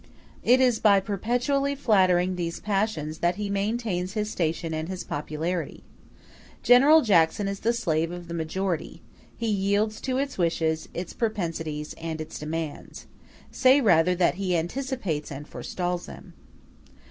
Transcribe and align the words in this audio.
It 0.41 0.59
is 0.59 0.79
by 0.79 0.99
perpetually 0.99 1.75
flattering 1.75 2.35
these 2.35 2.59
passions 2.59 3.19
that 3.19 3.35
he 3.35 3.51
maintains 3.51 4.13
his 4.13 4.31
station 4.31 4.73
and 4.73 4.89
his 4.89 5.03
popularity. 5.03 5.83
General 6.63 7.03
Jackson 7.03 7.47
is 7.47 7.59
the 7.59 7.71
slave 7.71 8.09
of 8.11 8.27
the 8.27 8.33
majority: 8.33 9.03
he 9.37 9.45
yields 9.47 10.01
to 10.01 10.17
its 10.17 10.39
wishes, 10.39 10.89
its 10.95 11.13
propensities, 11.13 11.93
and 12.01 12.19
its 12.19 12.39
demands; 12.39 13.05
say 13.51 13.79
rather, 13.79 14.15
that 14.15 14.33
he 14.41 14.57
anticipates 14.57 15.31
and 15.31 15.47
forestalls 15.47 16.07
them. 16.07 16.33